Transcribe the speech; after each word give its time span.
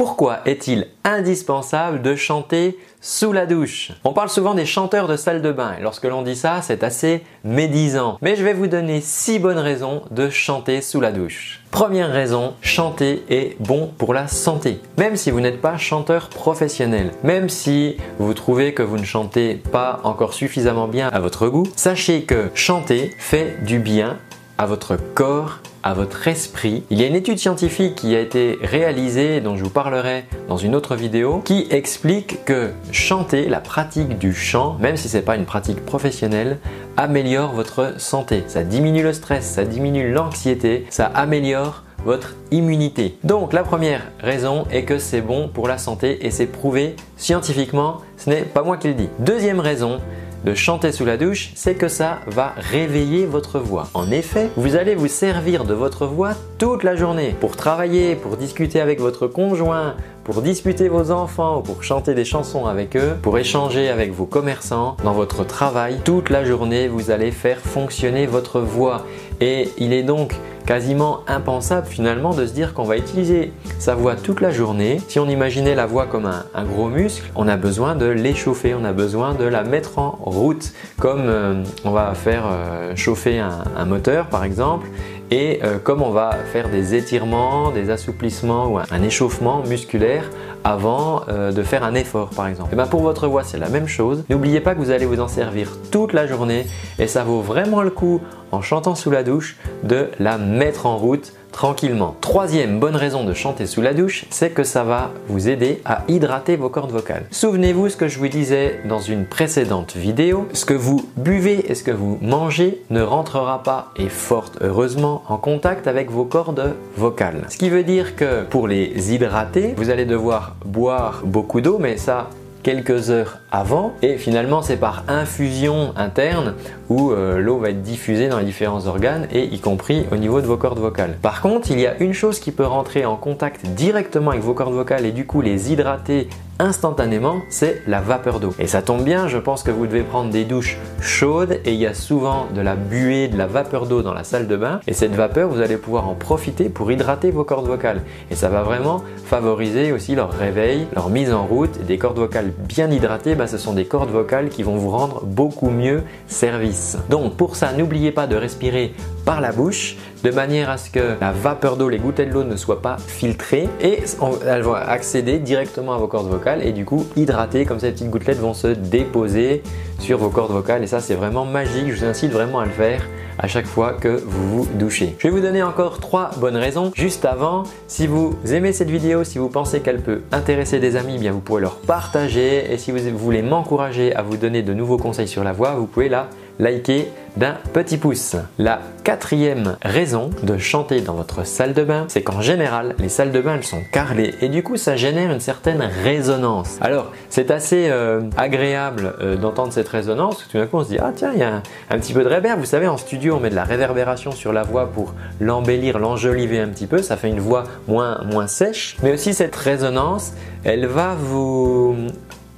Pourquoi 0.00 0.38
est-il 0.46 0.86
indispensable 1.04 2.00
de 2.00 2.16
chanter 2.16 2.78
sous 3.02 3.34
la 3.34 3.44
douche? 3.44 3.92
On 4.02 4.14
parle 4.14 4.30
souvent 4.30 4.54
des 4.54 4.64
chanteurs 4.64 5.06
de 5.08 5.16
salle 5.16 5.42
de 5.42 5.52
bain 5.52 5.74
et 5.78 5.82
lorsque 5.82 6.06
l'on 6.06 6.22
dit 6.22 6.36
ça, 6.36 6.62
c'est 6.62 6.82
assez 6.82 7.22
médisant. 7.44 8.16
Mais 8.22 8.34
je 8.34 8.42
vais 8.42 8.54
vous 8.54 8.66
donner 8.66 9.02
6 9.02 9.40
bonnes 9.40 9.58
raisons 9.58 10.00
de 10.10 10.30
chanter 10.30 10.80
sous 10.80 11.02
la 11.02 11.12
douche. 11.12 11.60
Première 11.70 12.10
raison, 12.10 12.54
chanter 12.62 13.22
est 13.28 13.60
bon 13.60 13.92
pour 13.98 14.14
la 14.14 14.26
santé. 14.26 14.80
Même 14.96 15.16
si 15.16 15.30
vous 15.30 15.42
n'êtes 15.42 15.60
pas 15.60 15.76
chanteur 15.76 16.30
professionnel, 16.30 17.10
même 17.22 17.50
si 17.50 17.98
vous 18.18 18.32
trouvez 18.32 18.72
que 18.72 18.82
vous 18.82 18.96
ne 18.96 19.04
chantez 19.04 19.56
pas 19.70 20.00
encore 20.04 20.32
suffisamment 20.32 20.88
bien 20.88 21.08
à 21.08 21.20
votre 21.20 21.46
goût, 21.48 21.66
sachez 21.76 22.22
que 22.22 22.48
chanter 22.54 23.14
fait 23.18 23.62
du 23.66 23.78
bien 23.78 24.16
à 24.56 24.64
votre 24.64 24.96
corps 25.12 25.58
à 25.82 25.94
votre 25.94 26.28
esprit. 26.28 26.82
Il 26.90 27.00
y 27.00 27.04
a 27.04 27.06
une 27.06 27.14
étude 27.14 27.38
scientifique 27.38 27.94
qui 27.94 28.14
a 28.14 28.20
été 28.20 28.58
réalisée, 28.62 29.40
dont 29.40 29.56
je 29.56 29.64
vous 29.64 29.70
parlerai 29.70 30.24
dans 30.48 30.56
une 30.56 30.74
autre 30.74 30.96
vidéo, 30.96 31.42
qui 31.44 31.66
explique 31.70 32.44
que 32.44 32.70
chanter, 32.92 33.48
la 33.48 33.60
pratique 33.60 34.18
du 34.18 34.34
chant, 34.34 34.76
même 34.80 34.96
si 34.96 35.08
ce 35.08 35.16
n'est 35.16 35.22
pas 35.22 35.36
une 35.36 35.46
pratique 35.46 35.84
professionnelle, 35.84 36.58
améliore 36.96 37.52
votre 37.52 38.00
santé. 38.00 38.44
Ça 38.46 38.62
diminue 38.62 39.02
le 39.02 39.12
stress, 39.12 39.44
ça 39.44 39.64
diminue 39.64 40.12
l'anxiété, 40.12 40.86
ça 40.90 41.06
améliore 41.06 41.84
votre 42.04 42.34
immunité. 42.50 43.18
Donc 43.24 43.52
la 43.52 43.62
première 43.62 44.02
raison 44.20 44.66
est 44.70 44.84
que 44.84 44.98
c'est 44.98 45.20
bon 45.20 45.48
pour 45.48 45.68
la 45.68 45.78
santé 45.78 46.26
et 46.26 46.30
c'est 46.30 46.46
prouvé 46.46 46.96
scientifiquement, 47.16 47.98
ce 48.16 48.30
n'est 48.30 48.42
pas 48.42 48.62
moi 48.62 48.76
qui 48.76 48.88
le 48.88 48.94
dis. 48.94 49.08
Deuxième 49.18 49.60
raison, 49.60 50.00
de 50.44 50.54
chanter 50.54 50.92
sous 50.92 51.04
la 51.04 51.16
douche, 51.16 51.50
c'est 51.54 51.74
que 51.74 51.88
ça 51.88 52.20
va 52.26 52.54
réveiller 52.56 53.26
votre 53.26 53.58
voix. 53.58 53.88
En 53.94 54.10
effet, 54.10 54.50
vous 54.56 54.76
allez 54.76 54.94
vous 54.94 55.08
servir 55.08 55.64
de 55.64 55.74
votre 55.74 56.06
voix 56.06 56.32
toute 56.58 56.82
la 56.82 56.96
journée 56.96 57.34
pour 57.40 57.56
travailler, 57.56 58.14
pour 58.14 58.36
discuter 58.36 58.80
avec 58.80 59.00
votre 59.00 59.26
conjoint, 59.26 59.96
pour 60.24 60.42
disputer 60.42 60.88
vos 60.88 61.10
enfants 61.10 61.58
ou 61.58 61.62
pour 61.62 61.82
chanter 61.82 62.14
des 62.14 62.24
chansons 62.24 62.66
avec 62.66 62.96
eux, 62.96 63.16
pour 63.22 63.38
échanger 63.38 63.88
avec 63.88 64.12
vos 64.12 64.26
commerçants 64.26 64.96
dans 65.04 65.12
votre 65.12 65.44
travail. 65.44 66.00
Toute 66.04 66.30
la 66.30 66.44
journée, 66.44 66.88
vous 66.88 67.10
allez 67.10 67.32
faire 67.32 67.58
fonctionner 67.58 68.26
votre 68.26 68.60
voix. 68.60 69.04
Et 69.40 69.70
il 69.78 69.92
est 69.92 70.02
donc 70.02 70.34
quasiment 70.70 71.24
impensable 71.26 71.88
finalement 71.88 72.32
de 72.32 72.46
se 72.46 72.52
dire 72.52 72.74
qu'on 72.74 72.84
va 72.84 72.96
utiliser 72.96 73.52
sa 73.80 73.96
voix 73.96 74.14
toute 74.14 74.40
la 74.40 74.52
journée. 74.52 75.00
Si 75.08 75.18
on 75.18 75.28
imaginait 75.28 75.74
la 75.74 75.84
voix 75.84 76.06
comme 76.06 76.26
un, 76.26 76.64
gros 76.64 76.88
muscle, 76.88 77.28
on 77.34 77.48
a 77.48 77.56
besoin 77.56 77.96
de 77.96 78.06
l'échauffer, 78.06 78.76
on 78.76 78.84
a 78.84 78.92
besoin 78.92 79.34
de 79.34 79.42
la 79.42 79.64
mettre 79.64 79.98
en 79.98 80.10
route, 80.10 80.72
comme 80.96 81.22
euh, 81.24 81.64
on 81.84 81.90
va 81.90 82.14
faire 82.14 82.44
euh, 82.46 82.94
chauffer 82.94 83.40
un, 83.40 83.84
moteur 83.84 84.28
par 84.28 84.44
exemple. 84.44 84.86
Et 85.30 85.60
euh, 85.62 85.78
comme 85.78 86.02
on 86.02 86.10
va 86.10 86.30
faire 86.52 86.68
des 86.68 86.94
étirements, 86.94 87.70
des 87.70 87.90
assouplissements 87.90 88.66
ou 88.68 88.78
un, 88.78 89.02
échauffement 89.02 89.62
musculaire 89.66 90.28
avant 90.62 91.24
de 91.26 91.62
faire 91.62 91.84
un 91.84 91.94
effort 91.94 92.28
par 92.30 92.46
exemple. 92.46 92.70
Et 92.72 92.76
bien 92.76 92.86
pour 92.86 93.00
votre 93.00 93.26
voix 93.28 93.44
c'est 93.44 93.58
la 93.58 93.70
même 93.70 93.88
chose. 93.88 94.24
N'oubliez 94.28 94.60
pas 94.60 94.74
que 94.74 94.80
vous 94.80 94.90
allez 94.90 95.06
vous 95.06 95.20
en 95.20 95.28
servir 95.28 95.70
toute 95.90 96.12
la 96.12 96.26
journée 96.26 96.66
et 96.98 97.06
ça 97.06 97.24
vaut 97.24 97.40
vraiment 97.40 97.80
le 97.82 97.90
coup 97.90 98.20
en 98.52 98.60
chantant 98.60 98.94
sous 98.94 99.10
la 99.10 99.22
douche 99.22 99.56
de 99.84 100.10
la 100.18 100.36
mettre 100.36 100.84
en 100.84 100.98
route 100.98 101.32
tranquillement. 101.52 102.16
Troisième 102.20 102.80
bonne 102.80 102.96
raison 102.96 103.24
de 103.24 103.34
chanter 103.34 103.66
sous 103.66 103.80
la 103.80 103.94
douche, 103.94 104.24
c'est 104.30 104.50
que 104.50 104.64
ça 104.64 104.84
va 104.84 105.10
vous 105.28 105.48
aider 105.48 105.80
à 105.84 106.02
hydrater 106.08 106.56
vos 106.56 106.68
cordes 106.68 106.92
vocales. 106.92 107.26
Souvenez-vous 107.30 107.88
ce 107.88 107.96
que 107.96 108.08
je 108.08 108.18
vous 108.18 108.28
disais 108.28 108.80
dans 108.88 109.00
une 109.00 109.26
précédente 109.26 109.96
vidéo, 109.96 110.48
ce 110.52 110.64
que 110.64 110.74
vous 110.74 111.08
buvez 111.16 111.70
et 111.70 111.74
ce 111.74 111.84
que 111.84 111.90
vous 111.90 112.18
mangez 112.22 112.82
ne 112.90 113.02
rentrera 113.02 113.62
pas 113.62 113.92
et 113.96 114.08
fort 114.08 114.50
heureusement 114.60 115.22
en 115.28 115.36
contact 115.36 115.86
avec 115.86 116.10
vos 116.10 116.24
cordes 116.24 116.74
vocales. 116.96 117.46
Ce 117.48 117.58
qui 117.58 117.70
veut 117.70 117.84
dire 117.84 118.16
que 118.16 118.44
pour 118.44 118.68
les 118.68 119.12
hydrater, 119.12 119.74
vous 119.76 119.90
allez 119.90 120.04
devoir 120.04 120.56
boire 120.64 121.22
beaucoup 121.24 121.60
d'eau, 121.60 121.78
mais 121.78 121.96
ça 121.96 122.28
quelques 122.62 123.10
heures 123.10 123.39
avant 123.52 123.94
et 124.02 124.16
finalement 124.16 124.62
c'est 124.62 124.76
par 124.76 125.04
infusion 125.08 125.92
interne 125.96 126.54
où 126.88 127.12
euh, 127.12 127.38
l'eau 127.38 127.58
va 127.58 127.70
être 127.70 127.82
diffusée 127.82 128.28
dans 128.28 128.38
les 128.38 128.44
différents 128.44 128.86
organes 128.86 129.26
et 129.32 129.44
y 129.44 129.60
compris 129.60 130.06
au 130.12 130.16
niveau 130.16 130.40
de 130.40 130.46
vos 130.46 130.56
cordes 130.56 130.78
vocales. 130.78 131.16
Par 131.22 131.40
contre, 131.40 131.70
il 131.70 131.80
y 131.80 131.86
a 131.86 131.96
une 132.00 132.14
chose 132.14 132.40
qui 132.40 132.52
peut 132.52 132.66
rentrer 132.66 133.04
en 133.04 133.16
contact 133.16 133.66
directement 133.66 134.30
avec 134.30 134.42
vos 134.42 134.54
cordes 134.54 134.74
vocales 134.74 135.06
et 135.06 135.12
du 135.12 135.26
coup 135.26 135.40
les 135.40 135.72
hydrater 135.72 136.28
instantanément, 136.60 137.36
c'est 137.48 137.82
la 137.86 138.00
vapeur 138.00 138.38
d'eau. 138.38 138.54
Et 138.58 138.66
ça 138.66 138.82
tombe 138.82 139.02
bien, 139.02 139.28
je 139.28 139.38
pense 139.38 139.62
que 139.62 139.70
vous 139.70 139.86
devez 139.86 140.02
prendre 140.02 140.30
des 140.30 140.44
douches 140.44 140.76
chaudes 141.00 141.58
et 141.64 141.72
il 141.72 141.80
y 141.80 141.86
a 141.86 141.94
souvent 141.94 142.46
de 142.54 142.60
la 142.60 142.76
buée, 142.76 143.28
de 143.28 143.38
la 143.38 143.46
vapeur 143.46 143.86
d'eau 143.86 144.02
dans 144.02 144.12
la 144.12 144.24
salle 144.24 144.46
de 144.46 144.56
bain. 144.56 144.80
Et 144.86 144.92
cette 144.92 145.14
vapeur, 145.14 145.48
vous 145.48 145.60
allez 145.60 145.78
pouvoir 145.78 146.06
en 146.08 146.14
profiter 146.14 146.68
pour 146.68 146.92
hydrater 146.92 147.30
vos 147.30 147.44
cordes 147.44 147.66
vocales. 147.66 148.02
Et 148.30 148.34
ça 148.34 148.50
va 148.50 148.62
vraiment 148.62 149.02
favoriser 149.24 149.92
aussi 149.92 150.14
leur 150.14 150.32
réveil, 150.32 150.86
leur 150.94 151.08
mise 151.08 151.32
en 151.32 151.46
route. 151.46 151.84
des 151.86 151.96
cordes 151.96 152.18
vocales 152.18 152.52
bien 152.68 152.90
hydratées, 152.90 153.34
bah, 153.40 153.46
ce 153.46 153.56
sont 153.56 153.72
des 153.72 153.86
cordes 153.86 154.10
vocales 154.10 154.50
qui 154.50 154.62
vont 154.62 154.76
vous 154.76 154.90
rendre 154.90 155.22
beaucoup 155.24 155.70
mieux 155.70 156.02
service. 156.26 156.98
Donc 157.08 157.36
pour 157.36 157.56
ça, 157.56 157.72
n'oubliez 157.72 158.12
pas 158.12 158.26
de 158.26 158.36
respirer 158.36 158.92
par 159.30 159.40
la 159.40 159.52
bouche 159.52 159.94
de 160.24 160.30
manière 160.32 160.70
à 160.70 160.76
ce 160.76 160.90
que 160.90 161.14
la 161.20 161.30
vapeur 161.30 161.76
d'eau, 161.76 161.88
les 161.88 161.98
gouttelettes 161.98 162.32
d'eau 162.32 162.42
ne 162.42 162.56
soient 162.56 162.82
pas 162.82 162.96
filtrées 162.98 163.68
et 163.80 164.00
elles 164.44 164.62
vont 164.62 164.74
accéder 164.74 165.38
directement 165.38 165.94
à 165.94 165.98
vos 165.98 166.08
cordes 166.08 166.28
vocales 166.28 166.66
et 166.66 166.72
du 166.72 166.84
coup 166.84 167.06
hydrater 167.14 167.64
comme 167.64 167.78
ces 167.78 167.92
petites 167.92 168.10
gouttelettes 168.10 168.40
vont 168.40 168.54
se 168.54 168.66
déposer 168.66 169.62
sur 170.00 170.18
vos 170.18 170.30
cordes 170.30 170.50
vocales 170.50 170.82
et 170.82 170.88
ça 170.88 170.98
c'est 170.98 171.14
vraiment 171.14 171.44
magique, 171.44 171.92
je 171.92 172.00
vous 172.00 172.04
incite 172.06 172.32
vraiment 172.32 172.58
à 172.58 172.64
le 172.64 172.72
faire 172.72 173.06
à 173.38 173.46
chaque 173.46 173.66
fois 173.66 173.92
que 173.92 174.20
vous 174.26 174.64
vous 174.64 174.68
douchez. 174.74 175.14
Je 175.20 175.28
vais 175.28 175.32
vous 175.32 175.40
donner 175.40 175.62
encore 175.62 176.00
trois 176.00 176.32
bonnes 176.38 176.56
raisons. 176.56 176.90
Juste 176.96 177.24
avant, 177.24 177.62
si 177.86 178.08
vous 178.08 178.36
aimez 178.50 178.72
cette 178.72 178.90
vidéo, 178.90 179.22
si 179.22 179.38
vous 179.38 179.48
pensez 179.48 179.78
qu'elle 179.78 180.00
peut 180.00 180.22
intéresser 180.32 180.80
des 180.80 180.96
amis, 180.96 181.18
bien 181.18 181.30
vous 181.30 181.40
pouvez 181.40 181.60
leur 181.60 181.76
partager 181.76 182.70
et 182.72 182.78
si 182.78 182.90
vous 182.90 183.16
voulez 183.16 183.42
m'encourager 183.42 184.12
à 184.12 184.22
vous 184.22 184.36
donner 184.36 184.62
de 184.62 184.74
nouveaux 184.74 184.98
conseils 184.98 185.28
sur 185.28 185.44
la 185.44 185.52
voix, 185.52 185.74
vous 185.76 185.86
pouvez 185.86 186.08
la 186.08 186.28
liker 186.60 187.08
d'un 187.36 187.54
petit 187.72 187.96
pouce. 187.96 188.36
La 188.58 188.80
quatrième 189.04 189.76
raison 189.82 190.30
de 190.42 190.58
chanter 190.58 191.00
dans 191.00 191.14
votre 191.14 191.46
salle 191.46 191.74
de 191.74 191.82
bain, 191.84 192.04
c'est 192.08 192.22
qu'en 192.22 192.40
général, 192.40 192.94
les 192.98 193.08
salles 193.08 193.32
de 193.32 193.40
bain 193.40 193.54
elles 193.56 193.64
sont 193.64 193.82
carrelées 193.92 194.34
et 194.40 194.48
du 194.48 194.62
coup 194.62 194.76
ça 194.76 194.96
génère 194.96 195.32
une 195.32 195.40
certaine 195.40 195.88
résonance. 196.04 196.78
Alors 196.80 197.12
c'est 197.28 197.50
assez 197.50 197.88
euh, 197.88 198.22
agréable 198.36 199.14
euh, 199.20 199.36
d'entendre 199.36 199.72
cette 199.72 199.88
résonance, 199.88 200.46
tout 200.50 200.58
d'un 200.58 200.66
coup 200.66 200.78
on 200.78 200.84
se 200.84 200.88
dit 200.88 200.98
ah 201.00 201.12
tiens 201.14 201.30
il 201.32 201.40
y 201.40 201.44
a 201.44 201.62
un, 201.90 201.98
petit 201.98 202.12
peu 202.12 202.22
de 202.22 202.28
réverb. 202.28 202.58
Vous 202.60 202.66
savez 202.66 202.88
en 202.88 202.96
studio 202.96 203.36
on 203.36 203.40
met 203.40 203.50
de 203.50 203.54
la 203.54 203.64
réverbération 203.64 204.32
sur 204.32 204.52
la 204.52 204.62
voix 204.62 204.86
pour 204.86 205.14
l'embellir, 205.40 205.98
l'enjoliver 205.98 206.60
un 206.60 206.68
petit 206.68 206.86
peu, 206.86 206.98
ça 206.98 207.16
fait 207.16 207.28
une 207.28 207.40
voix 207.40 207.64
moins, 207.88 208.22
moins 208.24 208.46
sèche. 208.46 208.96
Mais 209.02 209.12
aussi 209.12 209.34
cette 209.34 209.56
résonance, 209.56 210.32
elle 210.64 210.86
va 210.86 211.14
vous 211.14 211.96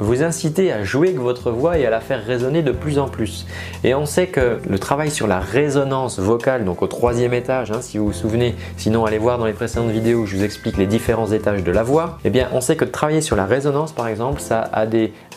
vous 0.03 0.23
inciter 0.23 0.73
à 0.73 0.85
jouer 0.85 1.09
avec 1.09 1.21
votre 1.21 1.51
voix 1.51 1.79
et 1.79 1.87
à 1.87 1.91
la 1.91 2.01
faire 2.01 2.25
résonner 2.25 2.63
de 2.63 2.73
plus 2.73 2.99
en 2.99 3.09
plus. 3.09 3.47
Et 3.83 3.95
on 3.95 4.07
sait 4.07 4.29
que 4.29 4.59
le 4.69 4.79
travail 4.79 5.11
sur 5.11 5.27
la 5.27 5.41
résonance 5.41 6.19
vocale, 6.19 6.65
donc 6.65 6.83
au 6.83 6.87
troisième 6.87 7.35
étage, 7.35 7.71
hein, 7.71 7.81
si 7.81 7.99
vous 7.99 8.07
vous 8.07 8.13
souvenez, 8.13 8.55
sinon 8.77 9.05
allez 9.05 9.19
voir 9.19 9.39
dans 9.39 9.47
les 9.47 9.53
précédentes 9.53 9.91
vidéos 9.91 10.21
où 10.21 10.27
je 10.27 10.37
vous 10.37 10.45
explique 10.45 10.77
les 10.77 10.87
différents 10.87 11.33
étages 11.33 11.65
de 11.65 11.73
la 11.73 11.83
voix, 11.83 12.19
eh 12.25 12.31
bien 12.31 12.49
on 12.53 12.61
sait 12.61 12.77
que 12.77 12.85
travailler 12.85 13.21
sur 13.21 13.37
la 13.37 13.47
résonance 13.47 13.93
par 13.93 14.09
exemple, 14.09 14.41
ça 14.41 14.61
a 14.73 14.87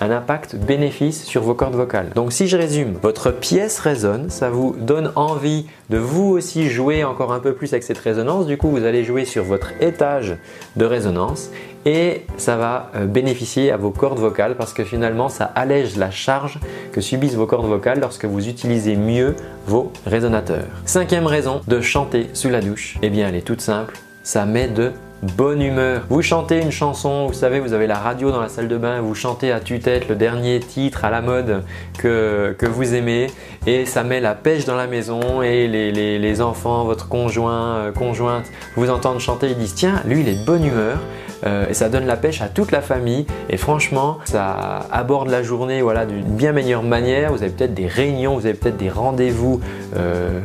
un 0.01 0.11
impact 0.11 0.55
bénéfice 0.55 1.23
sur 1.23 1.41
vos 1.41 1.53
cordes 1.53 1.75
vocales. 1.75 2.09
Donc 2.15 2.33
si 2.33 2.47
je 2.47 2.57
résume, 2.57 2.93
votre 3.01 3.31
pièce 3.31 3.79
résonne, 3.79 4.29
ça 4.29 4.49
vous 4.49 4.75
donne 4.77 5.11
envie 5.15 5.65
de 5.89 5.97
vous 5.97 6.31
aussi 6.31 6.69
jouer 6.69 7.03
encore 7.03 7.31
un 7.31 7.39
peu 7.39 7.53
plus 7.53 7.73
avec 7.73 7.83
cette 7.83 7.97
résonance, 7.97 8.47
du 8.47 8.57
coup 8.57 8.69
vous 8.69 8.83
allez 8.83 9.03
jouer 9.03 9.25
sur 9.25 9.43
votre 9.43 9.71
étage 9.79 10.35
de 10.75 10.85
résonance 10.85 11.51
et 11.85 12.25
ça 12.37 12.57
va 12.57 12.89
euh, 12.95 13.05
bénéficier 13.05 13.71
à 13.71 13.77
vos 13.77 13.91
cordes 13.91 14.19
vocales 14.19 14.55
parce 14.55 14.73
que 14.73 14.83
finalement 14.83 15.29
ça 15.29 15.45
allège 15.45 15.95
la 15.97 16.11
charge 16.11 16.59
que 16.91 16.99
subissent 16.99 17.35
vos 17.35 17.45
cordes 17.45 17.67
vocales 17.67 17.99
lorsque 17.99 18.25
vous 18.25 18.47
utilisez 18.47 18.95
mieux 18.95 19.35
vos 19.67 19.91
résonateurs. 20.05 20.65
Cinquième 20.85 21.27
raison 21.27 21.61
de 21.67 21.81
chanter 21.81 22.29
sous 22.33 22.49
la 22.49 22.61
douche, 22.61 22.97
eh 23.01 23.09
bien 23.09 23.29
elle 23.29 23.35
est 23.35 23.45
toute 23.45 23.61
simple, 23.61 23.95
ça 24.23 24.45
met 24.45 24.67
de 24.67 24.91
bonne 25.21 25.61
humeur. 25.61 26.03
Vous 26.09 26.21
chantez 26.21 26.61
une 26.61 26.71
chanson, 26.71 27.27
vous 27.27 27.33
savez, 27.33 27.59
vous 27.59 27.73
avez 27.73 27.87
la 27.87 27.97
radio 27.97 28.31
dans 28.31 28.41
la 28.41 28.49
salle 28.49 28.67
de 28.67 28.77
bain, 28.77 29.01
vous 29.01 29.15
chantez 29.15 29.51
à 29.51 29.59
tue-tête 29.59 30.07
le 30.09 30.15
dernier 30.15 30.59
titre 30.59 31.05
à 31.05 31.09
la 31.09 31.21
mode 31.21 31.63
que, 31.97 32.55
vous 32.65 32.93
aimez 32.93 33.27
et 33.67 33.85
ça 33.85 34.03
met 34.03 34.19
la 34.19 34.35
pêche 34.35 34.65
dans 34.65 34.75
la 34.75 34.87
maison 34.87 35.41
et 35.41 35.67
les 35.67 36.41
enfants, 36.41 36.83
votre 36.83 37.07
conjoint, 37.07 37.75
euh, 37.75 37.91
conjointe 37.91 38.45
vous 38.75 38.89
entendent 38.89 39.19
chanter, 39.19 39.47
ils 39.47 39.57
disent 39.57 39.75
tiens, 39.75 40.01
lui 40.05 40.21
il 40.21 40.27
est 40.27 40.41
de 40.41 40.45
bonne 40.45 40.65
humeur, 40.65 40.99
euh, 41.45 41.65
et 41.69 41.73
ça 41.73 41.89
donne 41.89 42.05
la 42.05 42.17
pêche 42.17 42.41
à 42.41 42.47
toute 42.47 42.71
la 42.71 42.81
famille. 42.81 43.25
Et 43.49 43.57
franchement, 43.57 44.19
ça 44.25 44.87
aborde 44.91 45.29
la 45.29 45.43
journée 45.43 45.81
voilà, 45.81 46.05
d'une 46.05 46.23
bien 46.23 46.51
meilleure 46.51 46.83
manière. 46.83 47.31
Vous 47.31 47.43
avez 47.43 47.51
peut-être 47.51 47.73
des 47.73 47.87
réunions, 47.87 48.35
vous 48.35 48.45
avez 48.45 48.55
peut-être 48.55 48.77
des 48.77 48.89
rendez-vous 48.89 49.59
euh, 49.95 50.39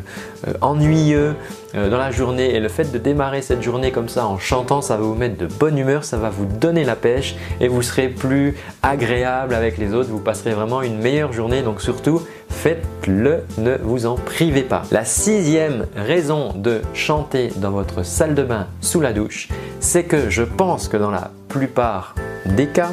euh, 0.47 0.53
ennuyeux 0.61 1.35
dans 1.75 1.99
la 1.99 2.11
journée. 2.11 2.55
Et 2.57 2.61
le 2.61 2.69
fait 2.69 2.91
de 2.91 2.99
démarrer 2.99 3.43
cette 3.43 3.63
journée 3.63 3.93
comme 3.93 4.09
ça 4.09 4.27
en 4.27 4.39
chantant, 4.39 4.83
ça 4.83 4.97
va 4.97 5.05
vous 5.05 5.15
mettre 5.15 5.39
de 5.39 5.47
bonne 5.47 5.79
humeur, 5.79 6.03
ça 6.03 6.17
va 6.17 6.29
vous 6.29 6.45
donner 6.45 6.83
la 6.83 6.97
pêche 6.97 7.37
et 7.61 7.69
vous 7.69 7.83
serez 7.83 8.09
plus 8.09 8.57
agréable 8.83 9.55
avec 9.55 9.79
les 9.79 9.95
autres. 9.95 10.09
Vous 10.11 10.19
passerez 10.19 10.53
vraiment 10.53 10.83
une 10.83 10.99
meilleure 10.99 11.33
journée. 11.33 11.63
Donc 11.63 11.81
surtout, 11.81 12.23
faites-le, 12.51 13.45
ne 13.59 13.77
vous 13.83 14.07
en 14.07 14.17
privez 14.17 14.63
pas. 14.63 14.83
La 14.91 15.05
sixième 15.05 15.87
raison 15.97 16.53
de 16.55 16.83
chanter 16.93 17.53
dans 17.57 17.71
votre 17.71 18.05
salle 18.05 18.35
de 18.35 18.43
bain 18.43 18.67
sous 18.81 19.01
la 19.01 19.13
douche, 19.13 19.49
c'est 19.81 20.05
que 20.05 20.29
je 20.29 20.43
pense 20.43 20.89
que 20.89 20.97
dans 20.99 21.11
la 21.11 21.31
plupart 21.49 22.15
des 22.45 22.67
cas, 22.67 22.91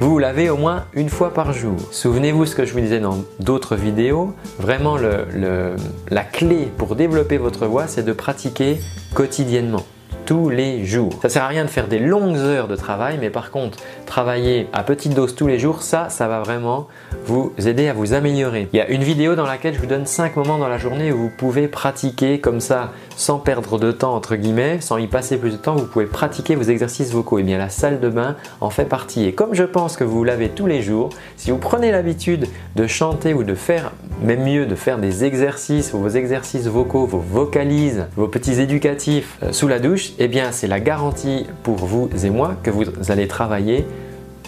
vous 0.00 0.18
l'avez 0.18 0.48
au 0.48 0.56
moins 0.56 0.86
une 0.94 1.10
fois 1.10 1.34
par 1.34 1.52
jour. 1.52 1.76
Souvenez-vous 1.92 2.46
ce 2.46 2.56
que 2.56 2.64
je 2.64 2.72
vous 2.72 2.80
disais 2.80 2.98
dans 2.98 3.18
d'autres 3.40 3.76
vidéos. 3.76 4.34
Vraiment, 4.58 4.96
la 4.96 6.22
clé 6.22 6.70
pour 6.78 6.96
développer 6.96 7.36
votre 7.36 7.66
voix, 7.66 7.86
c'est 7.88 8.04
de 8.04 8.12
pratiquer 8.12 8.78
quotidiennement 9.14 9.84
tous 10.24 10.48
les 10.50 10.84
jours. 10.84 11.12
Ça 11.22 11.28
sert 11.28 11.42
à 11.42 11.48
rien 11.48 11.64
de 11.64 11.70
faire 11.70 11.88
des 11.88 11.98
longues 11.98 12.36
heures 12.36 12.68
de 12.68 12.76
travail, 12.76 13.18
mais 13.20 13.30
par 13.30 13.50
contre, 13.50 13.78
travailler 14.08 14.68
à 14.72 14.82
petite 14.82 15.14
dose 15.14 15.34
tous 15.34 15.46
les 15.46 15.58
jours, 15.58 15.82
ça, 15.82 16.08
ça 16.08 16.26
va 16.26 16.40
vraiment 16.40 16.88
vous 17.26 17.52
aider 17.58 17.88
à 17.88 17.92
vous 17.92 18.14
améliorer. 18.14 18.68
Il 18.72 18.76
y 18.78 18.80
a 18.80 18.88
une 18.88 19.02
vidéo 19.02 19.34
dans 19.34 19.46
laquelle 19.46 19.74
je 19.74 19.80
vous 19.80 19.86
donne 19.86 20.06
5 20.06 20.34
moments 20.36 20.58
dans 20.58 20.68
la 20.68 20.78
journée 20.78 21.12
où 21.12 21.18
vous 21.18 21.30
pouvez 21.36 21.68
pratiquer 21.68 22.40
comme 22.40 22.60
ça, 22.60 22.92
sans 23.16 23.38
perdre 23.38 23.78
de 23.78 23.92
temps, 23.92 24.14
entre 24.14 24.34
guillemets, 24.36 24.80
sans 24.80 24.96
y 24.96 25.06
passer 25.06 25.36
plus 25.36 25.52
de 25.52 25.56
temps, 25.56 25.76
vous 25.76 25.86
pouvez 25.86 26.06
pratiquer 26.06 26.54
vos 26.54 26.62
exercices 26.62 27.12
vocaux. 27.12 27.38
Et 27.38 27.42
eh 27.42 27.44
bien 27.44 27.58
la 27.58 27.68
salle 27.68 28.00
de 28.00 28.08
bain 28.08 28.36
en 28.60 28.70
fait 28.70 28.86
partie. 28.86 29.26
Et 29.26 29.32
comme 29.32 29.54
je 29.54 29.64
pense 29.64 29.96
que 29.96 30.04
vous 30.04 30.24
l'avez 30.24 30.48
tous 30.48 30.66
les 30.66 30.82
jours, 30.82 31.10
si 31.36 31.50
vous 31.50 31.58
prenez 31.58 31.92
l'habitude 31.92 32.46
de 32.76 32.86
chanter 32.86 33.34
ou 33.34 33.44
de 33.44 33.54
faire, 33.54 33.92
même 34.22 34.42
mieux, 34.42 34.66
de 34.66 34.74
faire 34.74 34.98
des 34.98 35.24
exercices, 35.24 35.92
vos 35.92 36.08
exercices 36.08 36.66
vocaux, 36.66 37.06
vos 37.06 37.18
vocalises, 37.18 38.06
vos 38.16 38.26
petits 38.26 38.60
éducatifs 38.60 39.38
euh, 39.42 39.52
sous 39.52 39.68
la 39.68 39.78
douche, 39.78 40.12
eh 40.18 40.28
bien 40.28 40.50
c'est 40.50 40.66
la 40.66 40.80
garantie 40.80 41.46
pour 41.62 41.76
vous 41.76 42.08
et 42.24 42.30
moi 42.30 42.56
que 42.62 42.70
vous 42.70 42.84
allez 43.10 43.28
travailler 43.28 43.84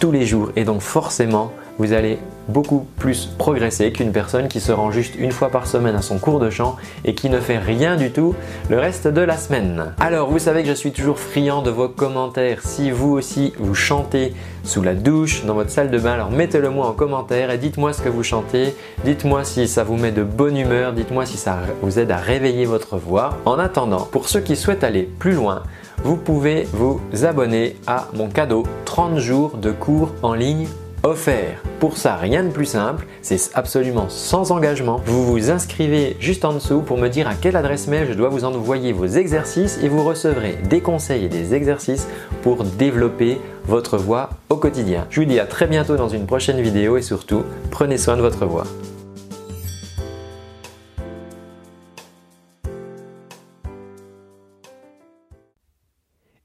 tous 0.01 0.11
les 0.11 0.25
jours 0.25 0.51
et 0.55 0.65
donc 0.65 0.81
forcément 0.81 1.51
vous 1.77 1.93
allez 1.93 2.17
beaucoup 2.47 2.85
plus 2.97 3.29
progresser 3.37 3.91
qu'une 3.91 4.11
personne 4.11 4.47
qui 4.47 4.59
se 4.59 4.71
rend 4.71 4.91
juste 4.91 5.13
une 5.17 5.31
fois 5.31 5.49
par 5.49 5.67
semaine 5.67 5.95
à 5.95 6.01
son 6.01 6.17
cours 6.17 6.39
de 6.39 6.49
chant 6.49 6.75
et 7.05 7.13
qui 7.13 7.29
ne 7.29 7.39
fait 7.39 7.59
rien 7.59 7.95
du 7.95 8.11
tout 8.11 8.35
le 8.69 8.79
reste 8.79 9.07
de 9.07 9.21
la 9.21 9.37
semaine. 9.37 9.93
Alors 9.99 10.29
vous 10.29 10.39
savez 10.39 10.63
que 10.63 10.69
je 10.69 10.73
suis 10.73 10.91
toujours 10.91 11.19
friand 11.19 11.61
de 11.61 11.69
vos 11.69 11.87
commentaires. 11.87 12.61
Si 12.63 12.89
vous 12.91 13.11
aussi 13.11 13.53
vous 13.59 13.75
chantez 13.75 14.33
sous 14.63 14.81
la 14.81 14.95
douche, 14.95 15.45
dans 15.45 15.53
votre 15.53 15.69
salle 15.69 15.91
de 15.91 15.99
bain, 15.99 16.13
alors 16.13 16.31
mettez-le 16.31 16.69
moi 16.69 16.87
en 16.87 16.93
commentaire 16.93 17.51
et 17.51 17.57
dites-moi 17.59 17.93
ce 17.93 18.01
que 18.01 18.09
vous 18.09 18.23
chantez. 18.23 18.75
Dites-moi 19.05 19.43
si 19.43 19.67
ça 19.67 19.83
vous 19.83 19.97
met 19.97 20.11
de 20.11 20.23
bonne 20.23 20.57
humeur. 20.57 20.93
Dites-moi 20.93 21.27
si 21.27 21.37
ça 21.37 21.59
vous 21.81 21.99
aide 21.99 22.11
à 22.11 22.17
réveiller 22.17 22.65
votre 22.65 22.97
voix. 22.97 23.37
En 23.45 23.59
attendant, 23.59 24.07
pour 24.11 24.29
ceux 24.29 24.41
qui 24.41 24.55
souhaitent 24.55 24.83
aller 24.83 25.03
plus 25.03 25.33
loin, 25.33 25.63
vous 26.03 26.15
pouvez 26.15 26.67
vous 26.73 27.01
abonner 27.23 27.75
à 27.87 28.07
mon 28.13 28.29
cadeau 28.29 28.63
30 28.85 29.17
jours 29.17 29.57
de 29.57 29.71
cours 29.71 30.11
en 30.21 30.33
ligne 30.33 30.67
offert. 31.03 31.61
Pour 31.79 31.97
ça, 31.97 32.15
rien 32.15 32.43
de 32.43 32.49
plus 32.49 32.65
simple, 32.65 33.07
c'est 33.21 33.39
absolument 33.55 34.07
sans 34.09 34.51
engagement. 34.51 35.01
Vous 35.05 35.25
vous 35.25 35.49
inscrivez 35.49 36.15
juste 36.19 36.45
en 36.45 36.53
dessous 36.53 36.81
pour 36.81 36.97
me 36.97 37.07
dire 37.07 37.27
à 37.27 37.33
quelle 37.33 37.55
adresse 37.55 37.87
mail 37.87 38.07
je 38.07 38.13
dois 38.13 38.29
vous 38.29 38.45
envoyer 38.45 38.93
vos 38.93 39.07
exercices 39.07 39.79
et 39.81 39.89
vous 39.89 40.03
recevrez 40.03 40.57
des 40.69 40.81
conseils 40.81 41.25
et 41.25 41.29
des 41.29 41.53
exercices 41.53 42.07
pour 42.43 42.63
développer 42.63 43.39
votre 43.65 43.97
voix 43.97 44.29
au 44.49 44.57
quotidien. 44.57 45.07
Je 45.09 45.21
vous 45.21 45.25
dis 45.25 45.39
à 45.39 45.45
très 45.45 45.67
bientôt 45.67 45.95
dans 45.95 46.09
une 46.09 46.27
prochaine 46.27 46.61
vidéo 46.61 46.97
et 46.97 47.01
surtout, 47.01 47.43
prenez 47.71 47.97
soin 47.97 48.15
de 48.15 48.21
votre 48.21 48.45
voix. 48.45 48.65